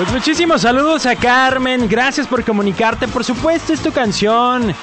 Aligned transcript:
Pues 0.00 0.12
muchísimos 0.14 0.62
saludos 0.62 1.04
a 1.04 1.14
Carmen. 1.14 1.86
Gracias 1.86 2.26
por 2.26 2.42
comunicarte. 2.42 3.06
Por 3.06 3.22
supuesto, 3.22 3.74
es 3.74 3.82
tu 3.82 3.92
canción. 3.92 4.74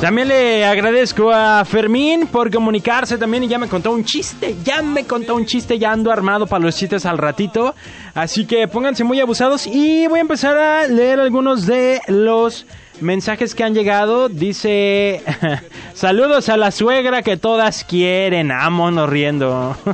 También 0.00 0.26
le 0.26 0.64
agradezco 0.64 1.30
a 1.30 1.64
Fermín 1.64 2.26
por 2.26 2.52
comunicarse 2.52 3.18
también 3.18 3.44
y 3.44 3.46
ya 3.46 3.56
me 3.56 3.68
contó 3.68 3.92
un 3.92 4.04
chiste. 4.04 4.56
Ya 4.64 4.82
me 4.82 5.04
contó 5.04 5.36
un 5.36 5.46
chiste, 5.46 5.78
ya 5.78 5.92
ando 5.92 6.10
armado 6.10 6.48
para 6.48 6.64
los 6.64 6.76
chistes 6.76 7.06
al 7.06 7.18
ratito. 7.18 7.76
Así 8.14 8.46
que 8.46 8.66
pónganse 8.66 9.04
muy 9.04 9.20
abusados 9.20 9.64
y 9.68 10.08
voy 10.08 10.18
a 10.18 10.22
empezar 10.22 10.58
a 10.58 10.88
leer 10.88 11.20
algunos 11.20 11.64
de 11.64 12.00
los 12.08 12.66
mensajes 13.00 13.54
que 13.54 13.62
han 13.62 13.74
llegado. 13.74 14.28
Dice, 14.28 15.22
saludos 15.94 16.48
a 16.48 16.56
la 16.56 16.72
suegra 16.72 17.22
que 17.22 17.36
todas 17.36 17.84
quieren. 17.84 18.48
Vámonos 18.48 19.08
riendo. 19.08 19.76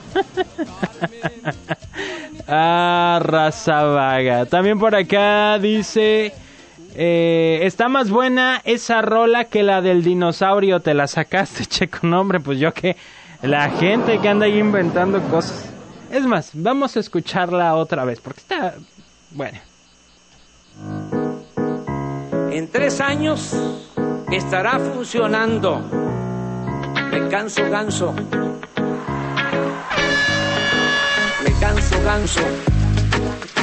ah, 2.50 3.20
raza 3.22 3.84
vaga. 3.84 4.46
También 4.46 4.78
por 4.78 4.94
acá 4.94 5.58
dice... 5.58 6.32
Eh, 6.94 7.60
está 7.62 7.88
más 7.88 8.10
buena 8.10 8.60
esa 8.64 9.00
rola 9.00 9.44
que 9.44 9.62
la 9.62 9.80
del 9.80 10.02
dinosaurio. 10.02 10.80
Te 10.80 10.94
la 10.94 11.06
sacaste, 11.06 11.66
checo. 11.66 12.06
nombre, 12.06 12.40
pues 12.40 12.58
yo 12.58 12.72
que. 12.72 12.96
La 13.42 13.70
gente 13.70 14.18
que 14.18 14.28
anda 14.28 14.46
ahí 14.46 14.58
inventando 14.58 15.20
cosas. 15.30 15.70
Es 16.10 16.26
más, 16.26 16.50
vamos 16.52 16.96
a 16.96 17.00
escucharla 17.00 17.74
otra 17.74 18.04
vez 18.04 18.20
porque 18.20 18.40
está. 18.40 18.74
Bueno. 19.30 19.58
En 22.50 22.68
tres 22.70 23.00
años 23.00 23.54
estará 24.30 24.78
funcionando. 24.78 25.80
Me 27.10 27.28
canso, 27.28 27.70
ganso. 27.70 28.14
Canso, 31.90 32.04
ganso. 32.04 32.40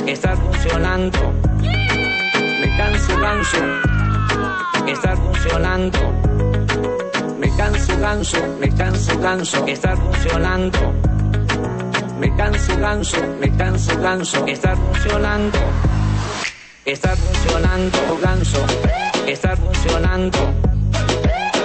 Está 0.06 0.36
funcionando 0.36 1.34
me 2.60 2.78
canso, 2.78 3.20
ganso, 3.20 3.58
está 4.88 5.16
funcionando. 5.16 6.00
Me 7.40 7.56
canso, 7.56 8.00
ganso, 8.00 8.38
me 8.60 8.70
canso, 8.70 9.20
ganso, 9.20 9.66
está 9.68 9.96
funcionando. 9.96 10.94
Me 12.20 12.36
canso, 12.36 12.78
ganso, 12.78 13.18
me 13.40 13.56
canso, 13.56 14.00
ganso, 14.02 14.46
está 14.48 14.76
funcionando. 14.76 15.60
Está 16.86 17.16
funcionando, 17.16 18.20
ganso, 18.22 18.66
está 19.28 19.56
funcionando. 19.56 20.40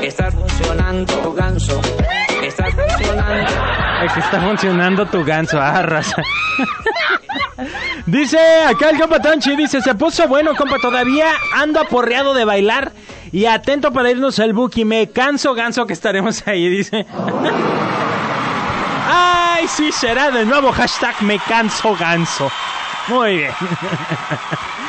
Está 0.02 0.30
funcionando, 0.30 1.32
ganso. 1.34 1.80
Está 2.42 2.66
funcionando. 2.70 3.81
Que 4.02 4.18
está 4.18 4.40
funcionando 4.40 5.06
tu 5.06 5.24
ganso, 5.24 5.60
ah. 5.60 5.80
Dice 8.06 8.36
acá 8.64 8.90
el 8.90 8.98
compa 8.98 9.20
Tonchi, 9.20 9.54
dice, 9.54 9.80
se 9.80 9.94
puso 9.94 10.26
bueno, 10.26 10.56
compa, 10.56 10.76
todavía 10.82 11.28
ando 11.54 11.80
aporreado 11.80 12.34
de 12.34 12.44
bailar 12.44 12.90
y 13.30 13.46
atento 13.46 13.92
para 13.92 14.10
irnos 14.10 14.40
al 14.40 14.54
Buki. 14.54 14.84
Me 14.84 15.10
canso, 15.10 15.54
ganso, 15.54 15.86
que 15.86 15.92
estaremos 15.92 16.44
ahí, 16.48 16.68
dice. 16.68 17.06
Ay, 19.08 19.68
sí, 19.68 19.92
será 19.92 20.32
de 20.32 20.44
nuevo 20.46 20.72
hashtag 20.72 21.22
me 21.22 21.38
canso, 21.38 21.94
ganso. 21.96 22.50
Muy 23.06 23.36
bien. 23.36 23.52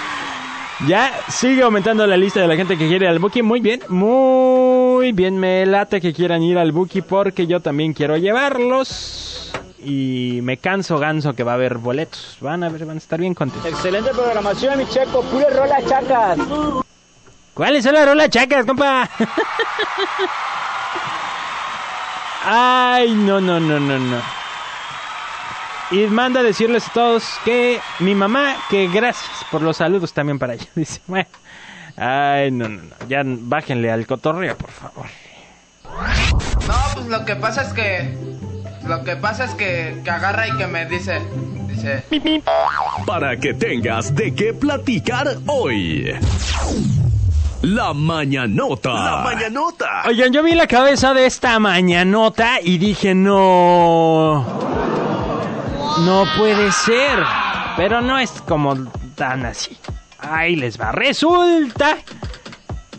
Ya 0.87 1.13
sigue 1.29 1.63
aumentando 1.63 2.05
la 2.05 2.17
lista 2.17 2.41
de 2.41 2.47
la 2.47 2.57
gente 2.57 2.77
que 2.77 2.87
quiere 2.87 3.05
ir 3.05 3.11
al 3.11 3.19
Buki. 3.19 3.41
Muy 3.41 3.61
bien, 3.61 3.81
muy 3.87 5.13
bien. 5.13 5.37
Me 5.37 5.65
late 5.65 6.01
que 6.01 6.13
quieran 6.13 6.43
ir 6.43 6.57
al 6.57 6.73
Buki 6.73 7.01
porque 7.01 7.47
yo 7.47 7.61
también 7.61 7.93
quiero 7.93 8.17
llevarlos. 8.17 9.53
Y 9.79 10.39
me 10.43 10.57
canso 10.57 10.97
ganso 10.97 11.33
que 11.33 11.43
va 11.43 11.51
a 11.51 11.55
haber 11.55 11.77
boletos. 11.77 12.37
Van 12.41 12.63
a 12.63 12.69
ver, 12.69 12.85
van 12.85 12.97
a 12.97 12.99
estar 12.99 13.19
bien 13.19 13.33
contentos. 13.33 13.71
Excelente 13.71 14.11
programación, 14.11 14.77
mi 14.77 14.85
checo. 14.87 15.21
Pure 15.23 15.49
rola 15.51 15.77
chacas. 15.85 16.37
¿Cuáles 17.53 17.83
son 17.83 17.93
las 17.93 18.05
rolas 18.05 18.29
chacas, 18.29 18.65
compa? 18.65 19.09
Ay, 22.45 23.13
no, 23.15 23.39
no, 23.39 23.57
no, 23.59 23.79
no, 23.79 23.99
no. 23.99 24.42
Y 25.91 26.07
manda 26.07 26.39
a 26.39 26.43
decirles 26.43 26.87
a 26.87 26.93
todos 26.93 27.23
que 27.45 27.79
mi 27.99 28.15
mamá, 28.15 28.55
que 28.69 28.87
gracias 28.87 29.45
por 29.51 29.61
los 29.61 29.77
saludos 29.77 30.13
también 30.13 30.39
para 30.39 30.53
ella. 30.53 30.67
Dice, 30.75 31.01
bueno, 31.07 31.27
ay, 31.97 32.51
no, 32.51 32.67
no, 32.69 32.81
no, 32.83 33.07
ya 33.07 33.23
bájenle 33.25 33.91
al 33.91 34.05
cotorreo, 34.07 34.57
por 34.57 34.71
favor. 34.71 35.05
No, 36.67 36.73
pues 36.95 37.07
lo 37.07 37.25
que 37.25 37.35
pasa 37.35 37.61
es 37.63 37.73
que, 37.73 38.17
lo 38.87 39.03
que 39.03 39.15
pasa 39.15 39.45
es 39.45 39.51
que, 39.51 40.01
que 40.03 40.09
agarra 40.09 40.47
y 40.47 40.57
que 40.57 40.67
me 40.67 40.85
dice, 40.85 41.21
dice, 41.67 42.03
Para 43.05 43.37
que 43.37 43.53
tengas 43.53 44.15
de 44.15 44.33
qué 44.33 44.53
platicar 44.53 45.37
hoy. 45.45 46.13
La 47.61 47.93
mañanota. 47.93 48.93
La 48.93 49.17
mañanota. 49.23 50.03
Oigan, 50.07 50.33
yo 50.33 50.43
vi 50.43 50.53
la 50.53 50.67
cabeza 50.67 51.13
de 51.13 51.25
esta 51.25 51.59
mañanota 51.59 52.59
y 52.61 52.77
dije, 52.77 53.15
no. 53.15 54.72
No 55.99 56.25
puede 56.37 56.71
ser. 56.71 57.23
Pero 57.77 58.01
no 58.01 58.19
es 58.19 58.31
como 58.47 58.75
tan 59.15 59.45
así. 59.45 59.77
Ahí 60.19 60.55
les 60.55 60.79
va. 60.79 60.91
Resulta 60.91 61.97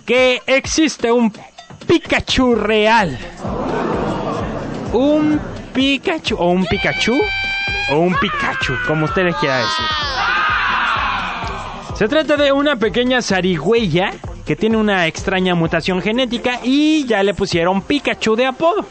que 0.04 0.42
existe 0.46 1.10
un 1.10 1.32
Pikachu 1.86 2.54
real. 2.54 3.18
Un 4.92 5.40
Pikachu 5.72 6.36
o 6.36 6.50
un 6.50 6.66
Pikachu 6.66 7.20
o 7.90 7.98
un 7.98 8.14
Pikachu, 8.14 8.74
como 8.86 9.06
ustedes 9.06 9.34
quieran 9.36 9.60
decir. 9.60 9.86
Se 11.96 12.08
trata 12.08 12.36
de 12.36 12.52
una 12.52 12.76
pequeña 12.76 13.22
zarigüeya 13.22 14.12
que 14.44 14.56
tiene 14.56 14.76
una 14.76 15.06
extraña 15.06 15.54
mutación 15.54 16.02
genética 16.02 16.60
y 16.62 17.06
ya 17.06 17.22
le 17.22 17.34
pusieron 17.34 17.82
Pikachu 17.82 18.36
de 18.36 18.46
apodo. 18.46 18.84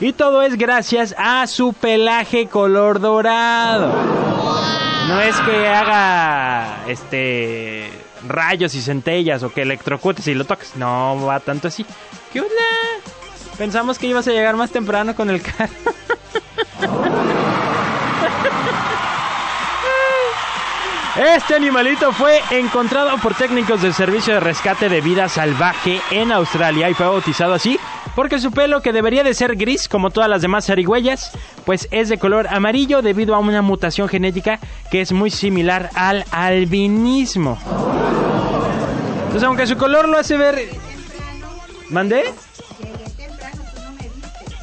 Y 0.00 0.12
todo 0.12 0.42
es 0.42 0.56
gracias 0.56 1.14
a 1.18 1.46
su 1.48 1.72
pelaje 1.72 2.46
color 2.46 3.00
dorado. 3.00 3.92
No 5.08 5.20
es 5.20 5.36
que 5.40 5.66
haga 5.66 6.84
este 6.86 7.90
rayos 8.26 8.74
y 8.74 8.80
centellas 8.80 9.42
o 9.42 9.52
que 9.52 9.62
electrocutes 9.62 10.28
y 10.28 10.34
lo 10.34 10.44
toques. 10.44 10.76
No 10.76 11.20
va 11.26 11.40
tanto 11.40 11.68
así. 11.68 11.84
¿Qué 12.32 12.40
onda? 12.40 12.52
Pensamos 13.56 13.98
que 13.98 14.06
ibas 14.06 14.28
a 14.28 14.30
llegar 14.30 14.54
más 14.54 14.70
temprano 14.70 15.16
con 15.16 15.30
el 15.30 15.42
carro. 15.42 15.72
Este 21.18 21.56
animalito 21.56 22.12
fue 22.12 22.40
encontrado 22.50 23.18
por 23.18 23.34
técnicos 23.34 23.82
del 23.82 23.92
Servicio 23.92 24.34
de 24.34 24.38
Rescate 24.38 24.88
de 24.88 25.00
Vida 25.00 25.28
Salvaje 25.28 26.00
en 26.12 26.30
Australia 26.30 26.88
y 26.88 26.94
fue 26.94 27.06
bautizado 27.06 27.54
así 27.54 27.76
porque 28.14 28.38
su 28.38 28.52
pelo, 28.52 28.82
que 28.82 28.92
debería 28.92 29.24
de 29.24 29.34
ser 29.34 29.56
gris 29.56 29.88
como 29.88 30.10
todas 30.10 30.28
las 30.28 30.42
demás 30.42 30.66
zarigüeyas, 30.66 31.32
pues 31.64 31.88
es 31.90 32.08
de 32.08 32.18
color 32.18 32.48
amarillo 32.48 33.02
debido 33.02 33.34
a 33.34 33.38
una 33.38 33.62
mutación 33.62 34.08
genética 34.08 34.58
que 34.90 35.00
es 35.00 35.12
muy 35.12 35.30
similar 35.30 35.90
al 35.94 36.24
albinismo. 36.30 37.58
Entonces, 39.26 39.42
aunque 39.42 39.66
su 39.66 39.76
color 39.76 40.08
lo 40.08 40.18
hace 40.18 40.36
ver... 40.36 40.68
¿Mandé? 41.90 42.24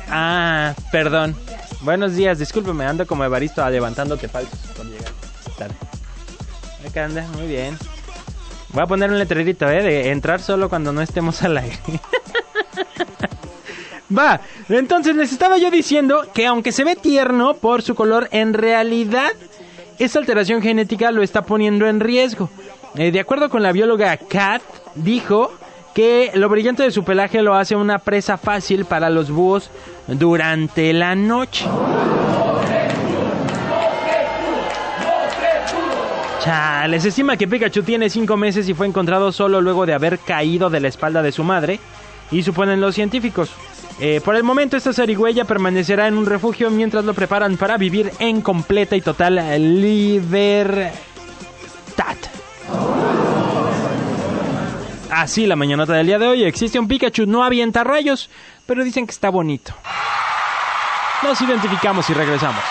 Ah, 0.10 0.74
perdón. 0.92 1.36
Buenos 1.82 2.16
días, 2.16 2.40
discúlpeme, 2.40 2.86
ando 2.86 3.06
como 3.06 3.24
Evaristo 3.24 3.68
levantándote 3.70 4.28
falsos 4.28 4.60
por 4.76 4.86
llegar 4.86 5.12
tarde. 5.58 5.76
Acá 6.88 7.06
anda, 7.06 7.28
muy 7.38 7.48
bien. 7.48 7.78
Voy 8.70 8.84
a 8.84 8.88
poner 8.88 9.10
un 9.10 9.18
letrerito, 9.18 9.70
¿eh? 9.70 9.82
De 9.82 10.12
entrar 10.12 10.42
solo 10.42 10.70
cuando 10.70 10.92
no 10.92 11.02
estemos 11.02 11.42
al 11.44 11.58
aire. 11.58 11.80
Va, 14.18 14.42
entonces 14.70 15.16
les 15.16 15.32
estaba 15.32 15.58
yo 15.58 15.72
diciendo 15.72 16.26
que 16.34 16.46
aunque 16.46 16.72
se 16.72 16.84
ve 16.84 16.96
tierno 16.96 17.56
por 17.56 17.82
su 17.82 17.96
color, 17.96 18.28
en 18.32 18.54
realidad 18.54 19.32
esa 19.98 20.20
alteración 20.20 20.62
genética 20.62 21.12
lo 21.12 21.24
está 21.24 21.44
poniendo 21.44 21.88
en 21.88 22.00
riesgo. 22.00 22.50
Eh, 22.96 23.12
de 23.12 23.20
acuerdo 23.20 23.50
con 23.50 23.64
la 23.64 23.72
bióloga 23.72 24.18
Kat, 24.18 24.62
dijo 24.96 25.54
que 25.94 26.32
lo 26.34 26.50
brillante 26.50 26.84
de 26.84 26.92
su 26.92 27.04
pelaje 27.04 27.42
lo 27.42 27.56
hace 27.56 27.76
una 27.76 28.00
presa 28.00 28.38
fácil 28.38 28.86
para 28.86 29.10
los 29.10 29.32
búhos 29.32 29.70
durante 30.08 30.92
la 30.94 31.16
noche. 31.16 31.66
Chale, 36.42 36.98
estima 36.98 37.38
que 37.38 37.48
Pikachu 37.48 37.82
tiene 37.82 38.10
5 38.10 38.38
meses 38.38 38.70
y 38.70 38.76
fue 38.76 38.86
encontrado 38.86 39.32
solo 39.32 39.62
luego 39.62 39.88
de 39.88 39.94
haber 39.94 40.20
caído 40.20 40.70
de 40.70 40.80
la 40.80 40.90
espalda 40.90 41.24
de 41.24 41.32
su 41.32 41.44
madre, 41.44 41.80
y 42.32 42.44
suponen 42.44 42.82
los 42.82 42.96
científicos. 42.96 43.50
Eh, 44.00 44.20
por 44.24 44.36
el 44.36 44.44
momento 44.44 44.76
esta 44.76 44.92
zarigüeya 44.92 45.46
permanecerá 45.46 46.08
en 46.08 46.18
un 46.18 46.26
refugio 46.26 46.70
mientras 46.70 47.06
lo 47.06 47.14
preparan 47.14 47.56
para 47.56 47.78
vivir 47.78 48.12
en 48.20 48.42
completa 48.42 48.96
y 48.98 49.02
total 49.02 49.36
libertad. 49.82 50.96
Así 55.10 55.48
la 55.48 55.56
mañanota 55.56 55.94
del 55.94 56.08
día 56.08 56.20
de 56.20 56.28
hoy. 56.28 56.44
Existe 56.44 56.78
un 56.78 56.90
Pikachu, 56.90 57.26
no 57.26 57.42
avienta 57.46 57.86
rayos, 57.86 58.30
pero 58.66 58.84
dicen 58.84 59.08
que 59.08 59.12
está 59.12 59.30
bonito. 59.30 59.74
Nos 61.24 61.40
identificamos 61.40 62.10
y 62.10 62.14
regresamos. 62.14 62.66